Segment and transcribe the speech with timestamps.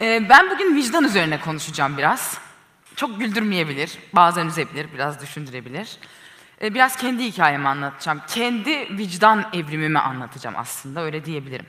[0.00, 2.38] Ee, ben bugün vicdan üzerine konuşacağım biraz.
[2.96, 5.96] Çok güldürmeyebilir, bazen üzebilir, biraz düşündürebilir.
[6.62, 8.22] Ee, biraz kendi hikayemi anlatacağım.
[8.28, 11.66] Kendi vicdan evrimimi anlatacağım aslında, öyle diyebilirim.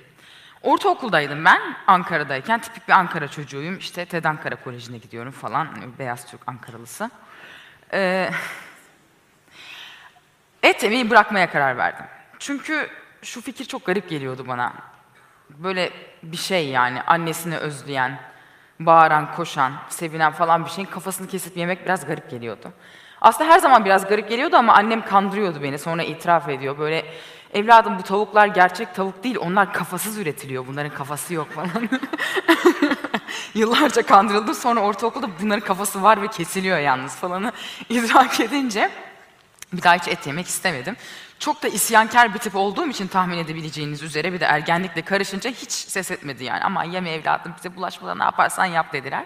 [0.61, 2.61] Ortaokuldaydım ben, Ankara'dayken.
[2.61, 3.77] Tipik bir Ankara çocuğuyum.
[3.77, 5.67] İşte TED Ankara Koleji'ne gidiyorum falan,
[5.99, 7.09] beyaz Türk Ankaralısı.
[7.93, 8.31] Ee,
[10.63, 12.05] et yemeyi bırakmaya karar verdim.
[12.39, 12.89] Çünkü
[13.21, 14.73] şu fikir çok garip geliyordu bana.
[15.57, 15.89] Böyle
[16.23, 18.19] bir şey yani annesini özleyen,
[18.79, 22.71] bağıran, koşan, sevinen falan bir şeyin kafasını kesip yemek biraz garip geliyordu.
[23.21, 25.79] Aslında her zaman biraz garip geliyordu ama annem kandırıyordu beni.
[25.79, 26.77] Sonra itiraf ediyor.
[26.77, 27.05] Böyle
[27.53, 29.37] evladım bu tavuklar gerçek tavuk değil.
[29.39, 30.67] Onlar kafasız üretiliyor.
[30.67, 31.69] Bunların kafası yok falan.
[33.53, 34.55] Yıllarca kandırıldım.
[34.55, 37.51] Sonra ortaokulda bunların kafası var ve kesiliyor yalnız falanı
[37.89, 38.89] idrak edince
[39.73, 40.95] bir daha hiç et yemek istemedim.
[41.41, 45.71] Çok da isyankar bir tip olduğum için tahmin edebileceğiniz üzere bir de ergenlikle karışınca hiç
[45.71, 46.63] ses etmedi yani.
[46.63, 49.23] Ama yeme evladım bize bulaşmadan ne yaparsan yap dediler.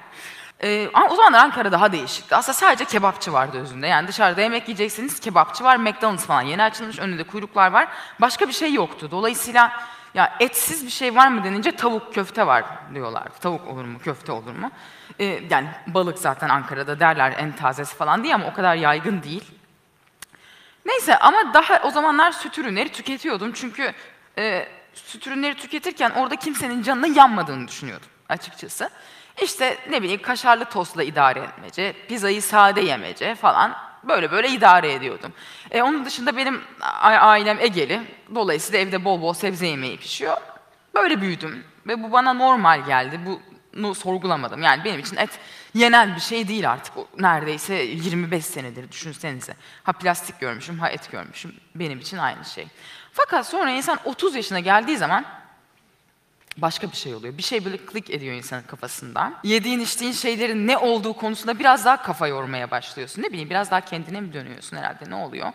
[0.64, 2.36] Ee, ama o zamanlar Ankara daha değişikti.
[2.36, 3.88] Aslında sadece kebapçı vardı özünde.
[3.88, 7.88] Yani dışarıda yemek yiyeceksiniz kebapçı var, McDonald's falan yeni açılmış önünde kuyruklar var.
[8.22, 9.08] Başka bir şey yoktu.
[9.12, 9.72] Dolayısıyla
[10.14, 13.28] ya etsiz bir şey var mı denince tavuk köfte var diyorlar.
[13.42, 14.72] Tavuk olur mu, köfte olur mu?
[15.20, 19.44] Ee, yani balık zaten Ankara'da derler en tazesi falan diye ama o kadar yaygın değil.
[20.86, 23.94] Neyse ama daha o zamanlar süt ürünleri tüketiyordum çünkü
[24.38, 28.90] e, süt ürünleri tüketirken orada kimsenin canının yanmadığını düşünüyordum açıkçası.
[29.42, 35.34] İşte ne bileyim kaşarlı tostla idare etmece, pizzayı sade yemece falan böyle böyle idare ediyordum.
[35.72, 36.62] E, onun dışında benim
[37.02, 38.02] ailem Egeli,
[38.36, 40.38] dolayısıyla evde bol bol sebze yemeği pişiyor.
[40.96, 43.20] Böyle büyüdüm ve bu bana normal geldi.
[43.76, 44.64] Bunu sorgulamadım.
[44.64, 45.40] Yani benim için et
[45.74, 46.94] yenen bir şey değil artık.
[47.20, 49.54] Neredeyse 25 senedir düşünsenize.
[49.84, 51.56] Ha plastik görmüşüm, ha et görmüşüm.
[51.76, 52.68] Benim için aynı şey.
[53.14, 55.26] Fakat sonra insan 30 yaşına geldiği zaman
[56.58, 57.38] başka bir şey oluyor.
[57.38, 59.34] Bir şey böyle klik ediyor insanın kafasında.
[59.44, 63.22] Yediğin içtiğin şeylerin ne olduğu konusunda biraz daha kafa yormaya başlıyorsun.
[63.22, 65.52] Ne bileyim biraz daha kendine mi dönüyorsun herhalde ne oluyor?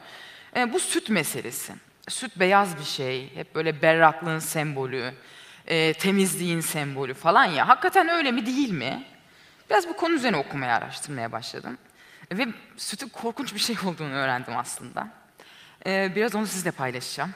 [0.56, 1.72] E, bu süt meselesi.
[2.08, 3.34] Süt beyaz bir şey.
[3.34, 5.14] Hep böyle berraklığın sembolü.
[5.70, 7.68] E, temizliğin sembolü falan ya.
[7.68, 9.04] Hakikaten öyle mi değil mi?
[9.70, 11.78] Biraz bu konu üzerine okumaya, araştırmaya başladım.
[12.32, 15.08] Ve sütün korkunç bir şey olduğunu öğrendim aslında.
[15.86, 17.34] Ee, biraz onu sizle paylaşacağım.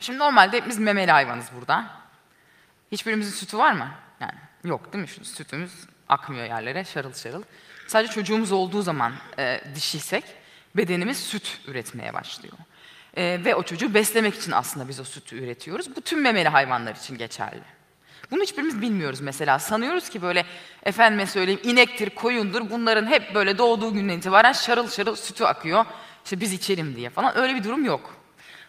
[0.00, 1.86] Şimdi normalde biz memeli hayvanız burada.
[2.92, 3.90] Hiçbirimizin sütü var mı?
[4.20, 5.08] Yani yok değil mi?
[5.08, 5.72] Şu sütümüz
[6.08, 7.42] akmıyor yerlere şarıl şarıl.
[7.86, 10.24] Sadece çocuğumuz olduğu zaman e, dişiysek
[10.76, 12.56] bedenimiz süt üretmeye başlıyor.
[13.16, 15.96] E, ve o çocuğu beslemek için aslında biz o sütü üretiyoruz.
[15.96, 17.62] Bu tüm memeli hayvanlar için geçerli.
[18.30, 19.58] Bunu hiçbirimiz bilmiyoruz mesela.
[19.58, 20.44] Sanıyoruz ki böyle
[20.82, 25.84] efendime söyleyeyim inektir, koyundur bunların hep böyle doğduğu günden itibaren şarıl şarıl sütü akıyor.
[26.24, 27.38] İşte biz içelim diye falan.
[27.38, 28.14] Öyle bir durum yok.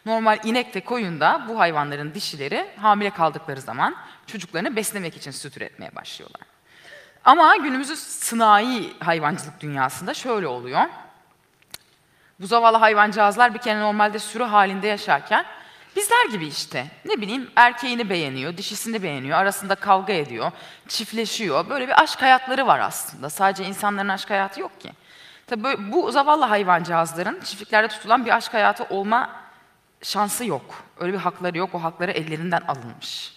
[0.05, 3.95] Normal inek de koyun da bu hayvanların dişileri hamile kaldıkları zaman
[4.27, 6.41] çocuklarını beslemek için süt üretmeye başlıyorlar.
[7.25, 10.81] Ama günümüzün sınai hayvancılık dünyasında şöyle oluyor.
[12.41, 15.45] Bu zavallı hayvancağızlar bir kere normalde sürü halinde yaşarken
[15.95, 16.87] Bizler gibi işte.
[17.05, 20.51] Ne bileyim erkeğini beğeniyor, dişisini beğeniyor, arasında kavga ediyor,
[20.87, 21.69] çiftleşiyor.
[21.69, 23.29] Böyle bir aşk hayatları var aslında.
[23.29, 24.91] Sadece insanların aşk hayatı yok ki.
[25.47, 29.29] Tabii bu zavallı hayvancağızların çiftliklerde tutulan bir aşk hayatı olma
[30.01, 30.83] şansı yok.
[30.99, 31.75] Öyle bir hakları yok.
[31.75, 33.33] O hakları ellerinden alınmış.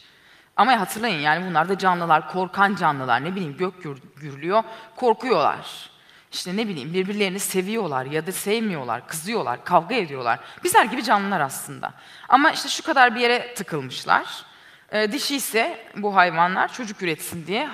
[0.56, 3.24] Ama hatırlayın yani bunlar da canlılar, korkan canlılar.
[3.24, 3.74] Ne bileyim gök
[4.16, 4.62] gürlüyor,
[4.96, 5.90] korkuyorlar.
[6.34, 10.40] İşte ne bileyim birbirlerini seviyorlar ya da sevmiyorlar, kızıyorlar, kavga ediyorlar.
[10.64, 11.92] Bizler gibi canlılar aslında.
[12.28, 14.44] Ama işte şu kadar bir yere tıkılmışlar.
[14.92, 17.68] E, dişi ise bu hayvanlar çocuk üretsin diye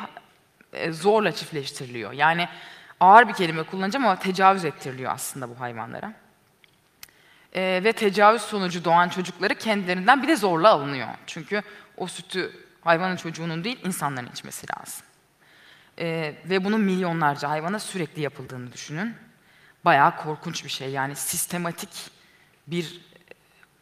[0.73, 2.13] e, zorla çiftleştiriliyor.
[2.13, 2.49] Yani
[3.01, 6.13] ağır bir kelime kullanacağım ama tecavüz ettiriliyor aslında bu hayvanlara.
[7.55, 11.09] E, ve tecavüz sonucu doğan çocukları kendilerinden bir de zorla alınıyor.
[11.27, 11.63] Çünkü
[11.97, 15.10] o sütü hayvanın çocuğunun değil insanların içmesi lazım.
[16.01, 19.15] Ee, ve bunun milyonlarca hayvana sürekli yapıldığını düşünün.
[19.85, 20.91] Bayağı korkunç bir şey.
[20.91, 22.11] Yani sistematik
[22.67, 23.01] bir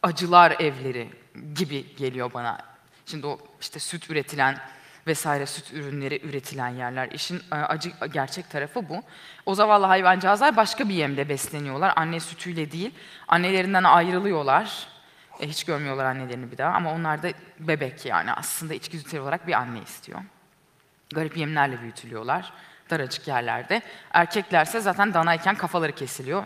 [0.03, 1.11] acılar evleri
[1.55, 2.59] gibi geliyor bana.
[3.07, 4.59] Şimdi o işte süt üretilen
[5.07, 7.09] vesaire süt ürünleri üretilen yerler.
[7.10, 9.03] İşin e, acı gerçek tarafı bu.
[9.47, 11.92] O zavallı hayvancağızlar başka bir yemde besleniyorlar.
[11.97, 12.95] Anne sütüyle değil.
[13.28, 14.89] Annelerinden ayrılıyorlar.
[15.41, 17.28] E, hiç görmüyorlar annelerini bir daha ama onlar da
[17.59, 20.21] bebek yani aslında içgüdüsel olarak bir anne istiyor.
[21.15, 22.53] Garip yemlerle büyütülüyorlar
[22.91, 23.83] daracık yerlerde.
[24.13, 26.45] Erkeklerse zaten danayken kafaları kesiliyor.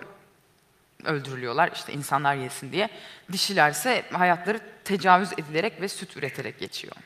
[1.04, 2.88] Öldürülüyorlar işte insanlar yesin diye.
[3.32, 6.96] Dişilerse hayatları tecavüz edilerek ve süt üreterek geçiyor.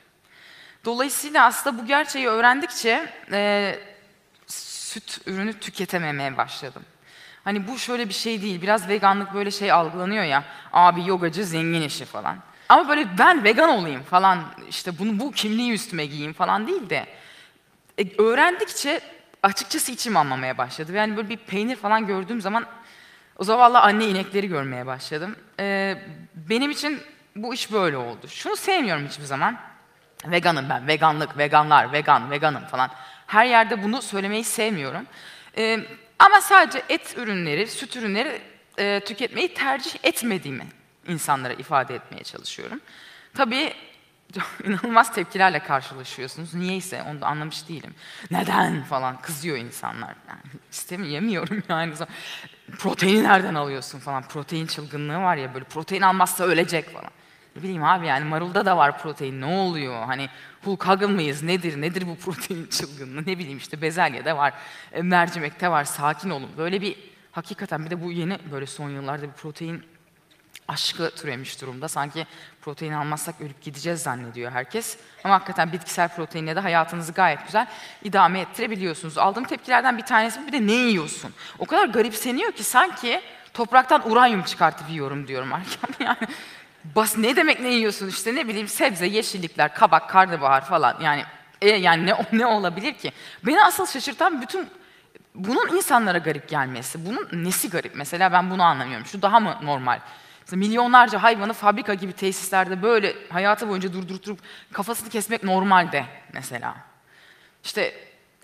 [0.85, 3.79] Dolayısıyla aslında bu gerçeği öğrendikçe e,
[4.47, 6.83] süt ürünü tüketememeye başladım.
[7.45, 8.63] Hani bu şöyle bir şey değil.
[8.63, 10.45] Biraz veganlık böyle şey algılanıyor ya.
[10.73, 12.39] Abi yogacı zengin işi falan.
[12.69, 17.07] Ama böyle ben vegan olayım falan işte bunu bu kimliği üstüme giyeyim falan değil de
[17.99, 19.01] E, öğrendikçe
[19.43, 20.93] açıkçası içim almamaya başladı.
[20.93, 22.67] Yani böyle bir peynir falan gördüğüm zaman
[23.39, 25.37] o zavallı anne inekleri görmeye başladım.
[25.61, 25.97] E,
[26.35, 27.01] benim için
[27.37, 28.29] bu iş böyle oldu.
[28.29, 29.59] Şunu sevmiyorum hiçbir zaman.
[30.27, 32.91] Veganım ben, veganlık, veganlar, vegan, veganım falan.
[33.27, 35.07] Her yerde bunu söylemeyi sevmiyorum.
[35.59, 35.81] E,
[36.19, 38.41] ama sadece et ürünleri, süt ürünleri
[38.79, 40.67] e, tüketmeyi tercih etmediğimi
[41.09, 42.81] insanlara ifade etmeye çalışıyorum.
[43.35, 43.73] Tabii
[44.65, 46.55] inanılmaz tepkilerle karşılaşıyorsunuz.
[46.55, 47.95] Niyeyse onu da anlamış değilim.
[48.31, 50.15] Neden falan kızıyor insanlar.
[50.29, 50.41] Yani
[50.71, 51.95] istemiyorum, yemiyorum yani.
[52.79, 54.23] Proteini nereden alıyorsun falan.
[54.23, 57.11] Protein çılgınlığı var ya böyle protein almazsa ölecek falan.
[57.57, 60.05] Ne bileyim abi yani marulda da var protein ne oluyor?
[60.07, 60.29] Hani
[60.65, 61.43] Hulk Hogan mıyız?
[61.43, 61.81] Nedir?
[61.81, 63.23] Nedir bu protein çılgınlığı?
[63.23, 64.53] Ne bileyim işte bezelyede var,
[64.93, 65.85] e, mercimekte var.
[65.85, 66.51] Sakin olun.
[66.59, 66.97] Böyle bir
[67.33, 69.83] hakikaten bir de bu yeni böyle son yıllarda bir protein
[70.69, 71.89] aşkı türemiş durumda.
[71.89, 72.27] Sanki
[72.61, 74.99] protein almazsak ölüp gideceğiz zannediyor herkes.
[75.25, 77.67] Ama hakikaten bitkisel proteinle de hayatınızı gayet güzel
[78.03, 79.19] idame ettirebiliyorsunuz.
[79.19, 81.35] Aldığım tepkilerden bir tanesi bir de ne yiyorsun?
[81.59, 83.21] O kadar garipseniyor ki sanki
[83.55, 85.51] topraktan uranyum çıkartıp yiyorum diyorum
[86.01, 86.17] yani
[86.85, 91.25] bas ne demek ne yiyorsun işte ne bileyim sebze, yeşillikler, kabak, karnabahar falan yani
[91.63, 93.13] e, yani ne ne olabilir ki?
[93.47, 94.69] Beni asıl şaşırtan bütün
[95.35, 97.07] bunun insanlara garip gelmesi.
[97.07, 97.93] Bunun nesi garip?
[97.95, 99.07] Mesela ben bunu anlamıyorum.
[99.07, 100.01] Şu daha mı normal?
[100.47, 104.39] Mesela milyonlarca hayvanı fabrika gibi tesislerde böyle hayatı boyunca durdurup
[104.73, 106.77] kafasını kesmek normalde mesela.
[107.65, 107.95] İşte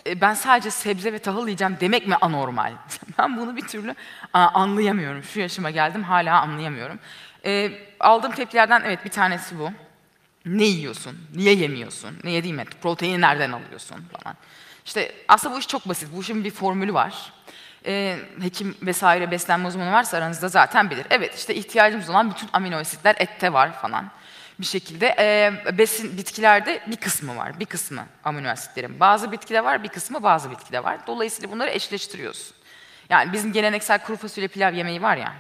[0.07, 2.73] e, ben sadece sebze ve tahıl yiyeceğim demek mi anormal?
[3.19, 3.95] Ben bunu bir türlü
[4.33, 5.23] anlayamıyorum.
[5.23, 6.99] Şu yaşıma geldim hala anlayamıyorum.
[7.45, 9.71] E, aldığım tepkilerden evet bir tanesi bu.
[10.47, 11.19] Ne yiyorsun?
[11.35, 12.19] Niye yemiyorsun?
[12.25, 12.69] Ne yediğim et?
[12.83, 14.37] Proteini nereden alıyorsun falan.
[14.85, 16.09] İşte aslında bu iş çok basit.
[16.17, 17.33] Bu işin bir formülü var.
[17.87, 21.07] E, hekim vesaire beslenme uzmanı varsa aranızda zaten bilir.
[21.11, 24.11] Evet işte ihtiyacımız olan bütün amino asitler ette var falan.
[24.61, 27.61] Bir şekilde e, besin bitkilerde bir kısmı var.
[27.61, 29.01] Bir kısmı amino asitlerin.
[29.01, 31.07] Bazı bitkide var, bir kısmı bazı bitkide var.
[31.07, 32.57] Dolayısıyla bunları eşleştiriyorsun.
[33.09, 35.33] Yani bizim geleneksel kuru fasulye pilav yemeği var ya.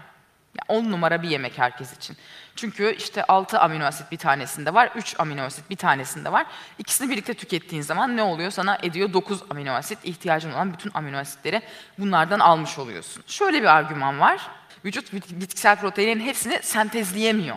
[0.59, 2.17] Yani 10 numara bir yemek herkes için.
[2.57, 6.47] Çünkü işte 6 amino asit bir tanesinde var, 3 amino asit bir tanesinde var.
[6.79, 8.51] İkisini birlikte tükettiğin zaman ne oluyor?
[8.51, 9.99] Sana ediyor 9 amino asit.
[10.05, 11.63] ihtiyacın olan bütün amino asitleri
[11.99, 13.23] bunlardan almış oluyorsun.
[13.27, 14.41] Şöyle bir argüman var.
[14.85, 17.57] Vücut bitkisel proteinlerin hepsini sentezleyemiyor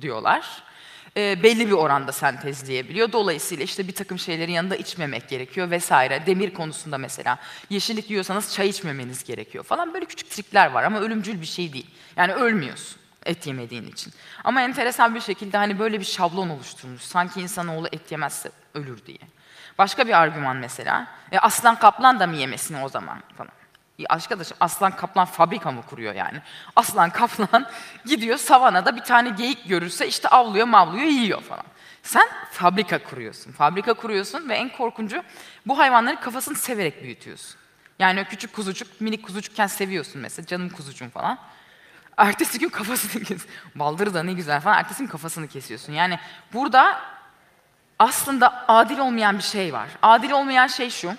[0.00, 0.67] diyorlar
[1.18, 3.12] e, belli bir oranda sentezleyebiliyor.
[3.12, 6.26] Dolayısıyla işte bir takım şeylerin yanında içmemek gerekiyor vesaire.
[6.26, 7.38] Demir konusunda mesela
[7.70, 11.90] yeşillik yiyorsanız çay içmemeniz gerekiyor falan böyle küçük trikler var ama ölümcül bir şey değil.
[12.16, 14.12] Yani ölmüyorsun et yemediğin için.
[14.44, 17.02] Ama enteresan bir şekilde hani böyle bir şablon oluşturmuş.
[17.02, 19.18] Sanki insanoğlu et yemezse ölür diye.
[19.78, 21.06] Başka bir argüman mesela.
[21.32, 23.57] E, aslan kaplan da mı yemesin o zaman falan.
[24.08, 26.42] Arkadaşım aslan kaplan fabrika mı kuruyor yani?
[26.76, 27.66] Aslan kaplan
[28.06, 31.64] gidiyor savanada bir tane geyik görürse işte avlıyor mavlıyor yiyor falan.
[32.02, 33.52] Sen fabrika kuruyorsun.
[33.52, 35.22] Fabrika kuruyorsun ve en korkuncu
[35.66, 37.56] bu hayvanların kafasını severek büyütüyorsun.
[37.98, 41.38] Yani o küçük kuzucuk, minik kuzucukken seviyorsun mesela canım kuzucuğum falan.
[42.16, 43.46] Ertesi gün kafasını kes.
[43.74, 44.78] Baldırı da ne güzel falan.
[44.78, 45.92] Ertesi gün kafasını kesiyorsun.
[45.92, 46.18] Yani
[46.52, 47.00] burada
[47.98, 49.88] aslında adil olmayan bir şey var.
[50.02, 51.14] Adil olmayan şey şu.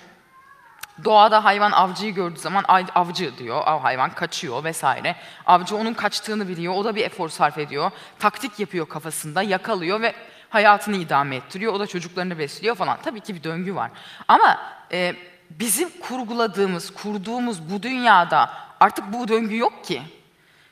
[1.04, 2.64] Doğada hayvan avcıyı gördüğü zaman
[2.94, 5.16] avcı diyor, av hayvan kaçıyor vesaire.
[5.46, 7.90] Avcı onun kaçtığını biliyor, o da bir efor sarf ediyor.
[8.18, 10.14] Taktik yapıyor kafasında, yakalıyor ve
[10.50, 11.72] hayatını idame ettiriyor.
[11.72, 12.98] O da çocuklarını besliyor falan.
[13.02, 13.90] Tabii ki bir döngü var.
[14.28, 14.58] Ama
[14.92, 15.14] e,
[15.50, 20.02] bizim kurguladığımız, kurduğumuz bu dünyada artık bu döngü yok ki.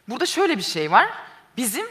[0.08, 1.06] Burada şöyle bir şey var.
[1.56, 1.86] Bizim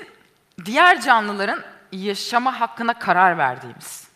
[0.66, 4.08] diğer canlıların yaşama hakkına karar verdiğimiz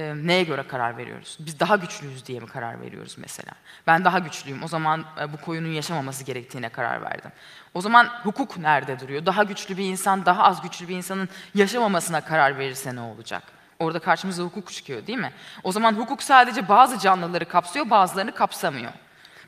[0.00, 1.36] e, neye göre karar veriyoruz?
[1.40, 3.52] Biz daha güçlüyüz diye mi karar veriyoruz mesela?
[3.86, 7.30] Ben daha güçlüyüm, o zaman e, bu koyunun yaşamaması gerektiğine karar verdim.
[7.74, 9.26] O zaman hukuk nerede duruyor?
[9.26, 13.42] Daha güçlü bir insan, daha az güçlü bir insanın yaşamamasına karar verirse ne olacak?
[13.78, 15.32] Orada karşımıza hukuk çıkıyor değil mi?
[15.62, 18.92] O zaman hukuk sadece bazı canlıları kapsıyor, bazılarını kapsamıyor.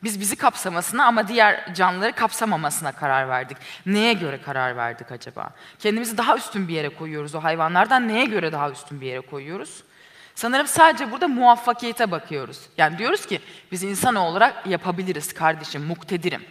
[0.03, 3.57] Biz bizi kapsamasına ama diğer canlıları kapsamamasına karar verdik.
[3.87, 5.51] Neye göre karar verdik acaba?
[5.79, 8.09] Kendimizi daha üstün bir yere koyuyoruz o hayvanlardan.
[8.09, 9.85] Neye göre daha üstün bir yere koyuyoruz?
[10.35, 12.61] Sanırım sadece burada muvaffakiyete bakıyoruz.
[12.79, 13.41] Yani diyoruz ki
[13.73, 16.45] biz insan olarak yapabiliriz kardeşim, muktedirim.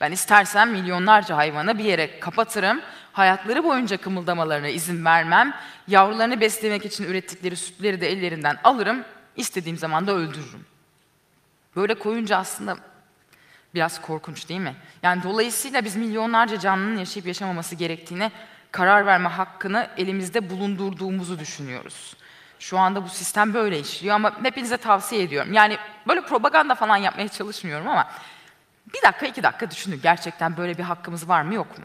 [0.00, 2.80] Ben istersen milyonlarca hayvanı bir yere kapatırım,
[3.12, 5.54] hayatları boyunca kımıldamalarına izin vermem,
[5.88, 9.04] yavrularını beslemek için ürettikleri sütleri de ellerinden alırım,
[9.36, 10.66] istediğim zaman da öldürürüm.
[11.76, 12.76] Böyle koyunca aslında
[13.74, 14.74] biraz korkunç değil mi?
[15.02, 18.32] Yani dolayısıyla biz milyonlarca canlının yaşayıp yaşamaması gerektiğine
[18.72, 22.16] karar verme hakkını elimizde bulundurduğumuzu düşünüyoruz.
[22.58, 25.52] Şu anda bu sistem böyle işliyor ama hepinize tavsiye ediyorum.
[25.52, 28.08] Yani böyle propaganda falan yapmaya çalışmıyorum ama
[28.94, 31.84] bir dakika iki dakika düşünün gerçekten böyle bir hakkımız var mı yok mu?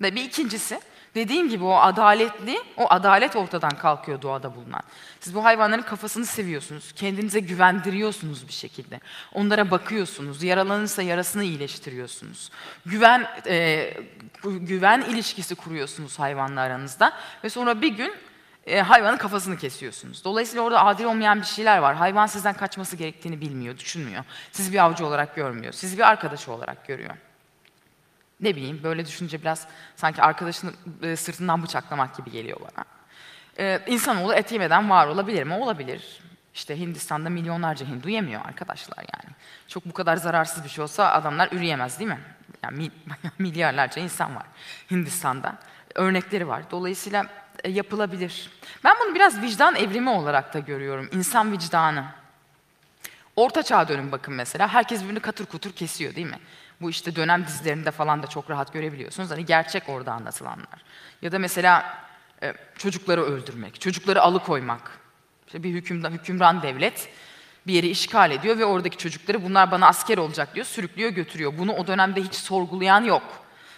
[0.00, 0.80] Ve bir ikincisi
[1.14, 4.82] Dediğim gibi o adaletli, o adalet ortadan kalkıyor doğada bulunan.
[5.20, 9.00] Siz bu hayvanların kafasını seviyorsunuz, kendinize güvendiriyorsunuz bir şekilde.
[9.34, 12.50] Onlara bakıyorsunuz, yaralanırsa yarasını iyileştiriyorsunuz.
[12.86, 13.90] Güven e,
[14.44, 17.12] güven ilişkisi kuruyorsunuz hayvanla aranızda
[17.44, 18.14] ve sonra bir gün
[18.68, 20.24] e, hayvanın kafasını kesiyorsunuz.
[20.24, 21.94] Dolayısıyla orada adil olmayan bir şeyler var.
[21.94, 24.24] Hayvan sizden kaçması gerektiğini bilmiyor, düşünmüyor.
[24.52, 27.14] Sizi bir avcı olarak görmüyor, sizi bir arkadaşı olarak görüyor.
[28.40, 30.72] Ne bileyim böyle düşünce biraz sanki arkadaşını
[31.02, 32.84] e, sırtından bıçaklamak gibi geliyor bana.
[33.58, 35.54] Ee, insanoğlu et yemeden var olabilir mi?
[35.54, 36.20] Olabilir.
[36.54, 39.34] İşte Hindistan'da milyonlarca Hindu yemiyor arkadaşlar yani.
[39.68, 42.18] Çok bu kadar zararsız bir şey olsa adamlar üreyemez değil mi?
[42.62, 42.90] Yani mi-
[43.38, 44.46] milyarlarca insan var
[44.90, 45.58] Hindistan'da.
[45.94, 46.62] Örnekleri var.
[46.70, 47.28] Dolayısıyla e,
[47.64, 48.50] yapılabilir.
[48.84, 51.08] Ben bunu biraz vicdan evrimi olarak da görüyorum.
[51.12, 52.04] İnsan vicdanı.
[53.36, 54.68] Orta çağ dönüm bakın mesela.
[54.68, 56.38] Herkes birbirini katır kutur kesiyor değil mi?
[56.80, 59.30] Bu işte dönem dizilerinde falan da çok rahat görebiliyorsunuz.
[59.30, 60.84] Hani gerçek orada anlatılanlar.
[61.22, 61.98] Ya da mesela
[62.42, 64.90] e, çocukları öldürmek, çocukları alıkoymak.
[65.46, 67.08] İşte bir hükümdan, hükümran devlet
[67.66, 71.58] bir yeri işgal ediyor ve oradaki çocukları bunlar bana asker olacak diyor, sürüklüyor götürüyor.
[71.58, 73.22] Bunu o dönemde hiç sorgulayan yok.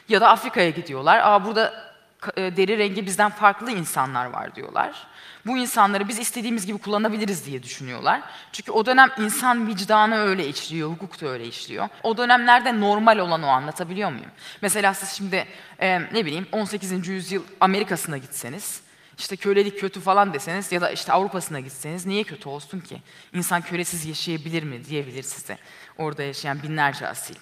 [0.09, 1.19] Ya da Afrika'ya gidiyorlar.
[1.19, 1.90] Aa burada e,
[2.37, 5.07] deri rengi bizden farklı insanlar var diyorlar.
[5.47, 8.21] Bu insanları biz istediğimiz gibi kullanabiliriz diye düşünüyorlar.
[8.53, 11.89] Çünkü o dönem insan vicdanı öyle işliyor, hukuk da öyle işliyor.
[12.03, 14.31] O dönemlerde normal olan o anlatabiliyor muyum?
[14.63, 15.47] Mesela siz şimdi
[15.79, 17.09] e, ne bileyim 18.
[17.09, 18.81] yüzyıl Amerika'sına gitseniz,
[19.19, 23.03] işte kölelik kötü falan deseniz ya da işte Avrupa'sına gitseniz niye kötü olsun ki?
[23.33, 25.59] İnsan kölesiz yaşayabilir mi diyebilir size
[25.99, 27.35] orada yaşayan binlerce asil.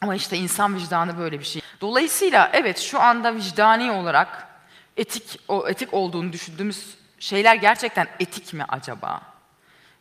[0.00, 1.62] Ama işte insan vicdanı böyle bir şey.
[1.80, 4.48] Dolayısıyla evet şu anda vicdani olarak
[4.96, 9.22] etik o etik olduğunu düşündüğümüz şeyler gerçekten etik mi acaba?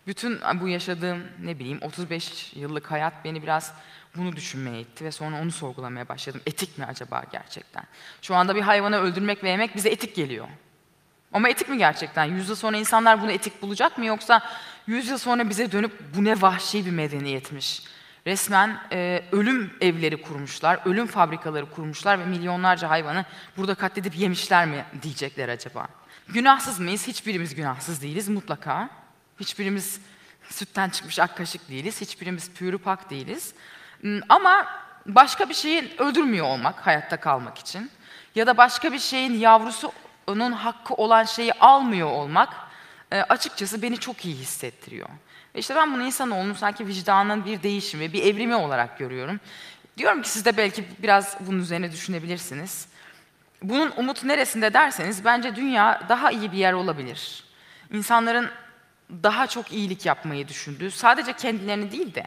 [0.08, 3.74] Bütün bu yaşadığım ne bileyim 35 yıllık hayat beni biraz
[4.16, 6.42] bunu düşünmeye itti ve sonra onu sorgulamaya başladım.
[6.46, 7.84] Etik mi acaba gerçekten?
[8.22, 10.48] Şu anda bir hayvanı öldürmek ve yemek bize etik geliyor.
[11.34, 12.26] Ama etik mi gerçekten?
[12.26, 14.42] Yüz yıl sonra insanlar bunu etik bulacak mı yoksa
[14.88, 17.84] yüz yıl sonra bize dönüp bu ne vahşi bir medeniyetmiş.
[18.28, 23.26] Resmen e, ölüm evleri kurmuşlar, ölüm fabrikaları kurmuşlar ve milyonlarca hayvanı
[23.58, 25.88] burada katledip yemişler mi diyecekler acaba?
[26.28, 27.08] Günahsız mıyız?
[27.08, 28.90] Hiçbirimiz günahsız değiliz mutlaka.
[29.40, 30.02] Hiçbirimiz
[30.50, 32.02] sütten çıkmış ak kaşık değiliz.
[32.02, 33.54] Hiçbirimiz pürü pak değiliz.
[34.02, 34.66] Hmm, Ama
[35.06, 37.92] başka bir şeyin öldürmüyor olmak hayatta kalmak için
[38.36, 42.50] ya da başka bir şeyin yavrusunun hakkı olan şeyi almıyor olmak
[43.12, 45.10] e, açıkçası beni çok iyi hissettiriyor.
[45.56, 49.40] Ve işte ben bunu insanoğlunun sanki vicdanın bir değişimi, bir evrimi olarak görüyorum.
[49.98, 52.88] Diyorum ki siz de belki biraz bunun üzerine düşünebilirsiniz.
[53.64, 57.44] Bunun umut neresinde derseniz bence dünya daha iyi bir yer olabilir.
[57.94, 58.50] İnsanların
[59.24, 62.24] daha çok iyilik yapmayı düşündüğü, sadece kendilerini değil de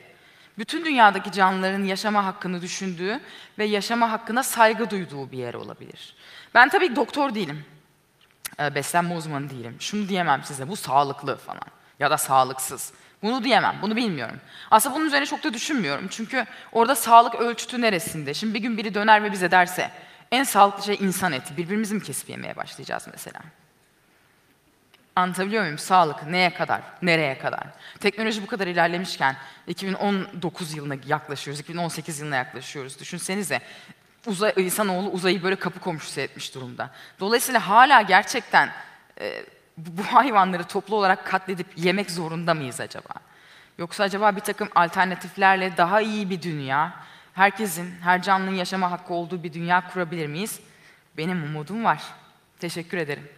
[0.58, 3.20] bütün dünyadaki canlıların yaşama hakkını düşündüğü
[3.58, 6.14] ve yaşama hakkına saygı duyduğu bir yer olabilir.
[6.54, 7.64] Ben tabii doktor değilim.
[8.62, 9.76] Ee, beslenme uzmanı değilim.
[9.80, 11.62] Şunu diyemem size, bu sağlıklı falan
[11.98, 12.92] ya da sağlıksız.
[13.22, 14.40] Bunu diyemem, bunu bilmiyorum.
[14.70, 16.08] Aslında bunun üzerine çok da düşünmüyorum.
[16.10, 18.34] Çünkü orada sağlık ölçütü neresinde?
[18.34, 19.90] Şimdi bir gün biri döner ve bize derse,
[20.30, 21.56] en sağlıklı şey insan eti.
[21.56, 23.40] Birbirimizi mi kesip yemeye başlayacağız mesela?
[25.16, 25.78] Anlatabiliyor muyum?
[25.78, 27.64] Sağlık neye kadar, nereye kadar?
[28.00, 33.00] Teknoloji bu kadar ilerlemişken 2019 yılına yaklaşıyoruz, 2018 yılına yaklaşıyoruz.
[33.00, 33.60] Düşünsenize
[34.26, 36.90] uzay, insanoğlu uzayı böyle kapı komşusu etmiş durumda.
[37.20, 38.70] Dolayısıyla hala gerçekten
[39.20, 39.44] e,
[39.76, 43.14] bu hayvanları toplu olarak katledip yemek zorunda mıyız acaba?
[43.78, 46.92] Yoksa acaba bir takım alternatiflerle daha iyi bir dünya,
[47.34, 50.60] herkesin, her canlının yaşama hakkı olduğu bir dünya kurabilir miyiz?
[51.16, 52.02] Benim umudum var.
[52.60, 53.28] Teşekkür ederim.